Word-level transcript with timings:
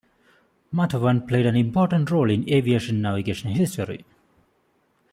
Matawan 0.73 1.27
played 1.27 1.45
an 1.45 1.55
important 1.55 2.09
role 2.09 2.31
in 2.31 2.51
aviation 2.51 3.03
navigation 3.03 3.51
history. 3.51 4.03